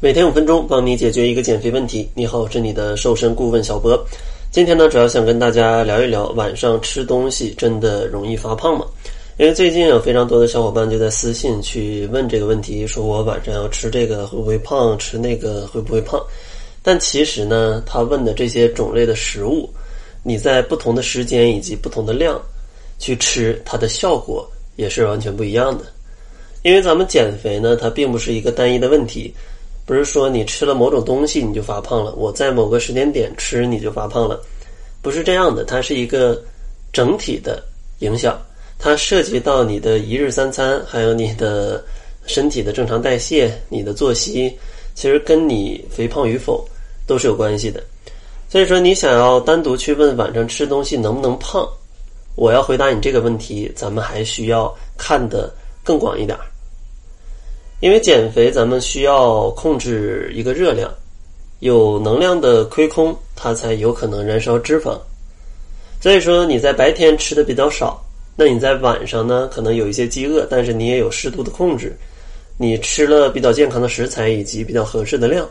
[0.00, 2.08] 每天五分钟，帮你解决一个减肥问题。
[2.14, 4.00] 你好，我是你的瘦身顾问小博。
[4.48, 8.86] 今天呢，主要想跟大家聊一聊，晚上吃东西真的容易发胖吗？
[9.38, 16.24] 因为最近有非常多的小伙伴就在私信去问这个问题，说我晚上要吃这个会不会胖，吃那个会不会胖？
[16.80, 19.68] 但其实呢，他问的这些种类的食物，
[20.22, 22.40] 你在不同的时间以及不同的量
[23.00, 25.84] 去吃，它的效果也是完全不一样的。
[26.62, 29.34] 因为咱们减肥呢，它并不是一个单一的问题。
[29.88, 34.38] 不是说你吃了某种东西你就发胖了，我在某个时间点吃你就发胖了，
[35.00, 36.38] 不是这样的，它是一个
[36.92, 37.64] 整体的
[38.00, 38.38] 影响，
[38.78, 41.82] 它涉及到你的一日三餐，还有你的
[42.26, 44.54] 身体的正常代谢、你的作息，
[44.94, 46.68] 其实跟你肥胖与否
[47.06, 47.82] 都是有关系的。
[48.50, 51.66] 所以说，你想要单独去问晚上吃东西能不能胖，
[52.34, 55.50] 我要回答你这个问题，咱们还需要看得
[55.82, 56.38] 更广一点。
[57.80, 60.92] 因为减肥，咱们需要控制一个热量，
[61.60, 64.98] 有能量的亏空，它才有可能燃烧脂肪。
[66.00, 71.96] 所以说，你在白天吃的比较少，那你在晚上呢，可能有一些饥饿，但是你也有适度的控制，
[72.56, 75.48] 你吃了比较健康的食材以及比较合适的量，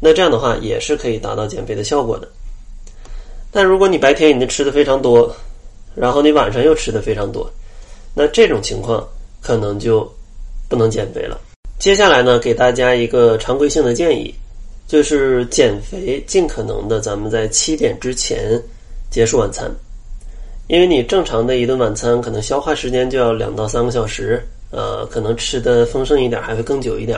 [0.00, 2.28] 那这样的话也是可以达到减肥的效果的。
[3.50, 5.34] 但如果你白天已经吃的非常多，
[5.96, 7.50] 然后你晚上又吃的非常多，
[8.14, 9.04] 那这种情况
[9.42, 10.08] 可能就。
[10.74, 11.40] 不能减肥了。
[11.78, 14.34] 接下来呢，给大家一个常规性的建议，
[14.88, 18.60] 就是减肥尽可能的咱们在七点之前
[19.08, 19.70] 结束晚餐，
[20.66, 27.16] 因为你正常的一顿晚餐可能消化时间就要两到三个小时，呃，可能吃的丰盛一点还会更久一点。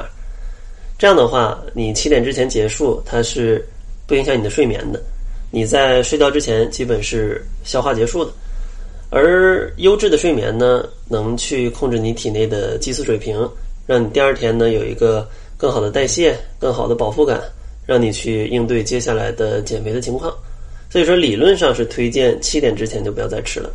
[0.99, 3.67] 这样的话，你七点之前结束，它是
[4.07, 5.01] 不影响你的睡眠的。
[5.51, 8.31] 你在睡觉之前基本是消化结束的。
[9.17, 13.51] 而优质的睡眠呢，能去控制你体内的激素水平，
[13.87, 17.41] 让你第二天呢有一个更好的代谢、更好的饱腹感，
[17.87, 20.31] 让你去应对接下来的减肥的情况。
[20.91, 23.71] 所以说，理论上是推荐七点之前就不要再吃了。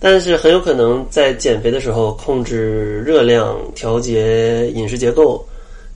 [0.00, 5.46] 但是很有可能在减肥的时候控制热量、调节饮食结构，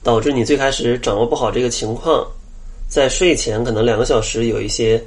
[0.01, 2.25] 导致你最开始掌握不好这个情况，
[2.87, 5.03] 在睡前可能两个小时有一些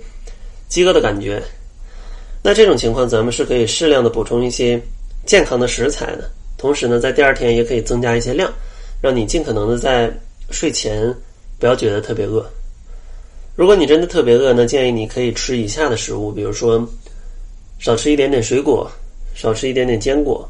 [0.68, 1.42] 饥饿的感觉。
[2.42, 4.80] 那这种情况，咱们是可以适量的补充一些
[5.26, 8.50] 健康的食材的，同时呢，在第二天也可以增加一些量，
[9.02, 10.10] 让你尽可能的在
[10.50, 11.14] 睡前
[11.58, 12.44] 不要觉得特别饿。
[13.56, 16.82] 如果你真的特别饿呢，建议你可以吃以下的食物，比如说
[17.78, 18.90] 少吃一点点水果，
[19.34, 20.48] 少吃一点点坚果，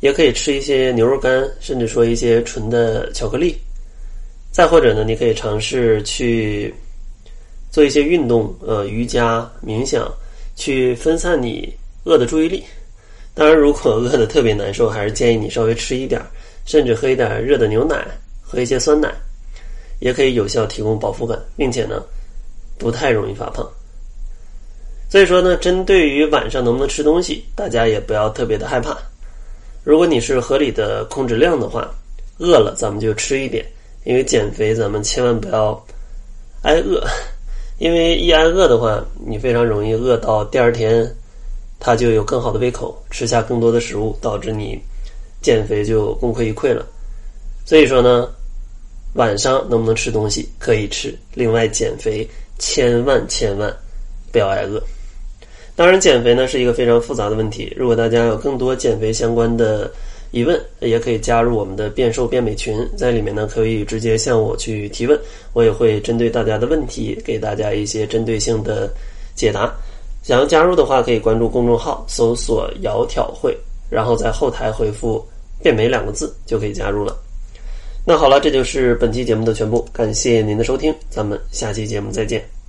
[0.00, 3.56] 也可以吃一些牛肉干，甚至说一些纯的巧克力。
[4.50, 6.74] 再或者呢，你可以尝试去
[7.70, 10.12] 做一些运动，呃，瑜伽、冥想。
[10.54, 11.72] 去分散你
[12.04, 12.64] 饿的注意力。
[13.34, 16.20] 当然，如果饿的特别难受， 还是建议你稍微吃一点，
[16.66, 18.06] 甚至喝一点热的牛奶，
[18.42, 19.10] 喝一些酸奶，
[20.00, 22.02] 也可以有效提供饱腹感，并且呢，
[22.78, 23.66] 不太容易发胖。
[25.08, 28.96] 所以说呢，针对于晚上能不能吃东西，大家也不要特别的害怕。
[29.84, 31.90] 如果你是合理的控制量的话，
[32.38, 33.64] 饿了咱们就吃一点，
[34.04, 35.86] 因为减肥咱们千万不要
[36.62, 37.02] 挨饿。
[37.82, 41.04] 因为一挨饿的话，你非常容易饿到第二天，
[41.80, 44.80] 它就有更好的胃口，吃下更多的食物，导致你
[45.40, 46.86] 减肥就功亏一篑了。
[47.66, 48.28] 所以说呢，
[49.14, 52.24] 晚上能不能吃东西可以吃，另外减肥
[52.56, 53.76] 千万千万
[54.30, 54.80] 不要挨饿。
[55.74, 59.90] 当然，减肥呢是一个非常复杂的问题，如果大家有更多减肥相关的。
[60.32, 65.18] 疑问也可以加入我们的变瘦变美群，在里面呢可以直接向我去提问，
[65.52, 68.90] 我也会针对大家的问题给大家一些针对性的
[69.36, 69.72] 解答。
[70.22, 73.56] 想要加入的话，可以关注公众号，搜索“窈窕会”，
[73.90, 75.24] 然后在后台回复
[75.62, 77.16] “变美”两个字就可以加入了。
[78.06, 82.52] 那好了，这就是本期节目的全部，感谢您的收听，咱们下期节目再见。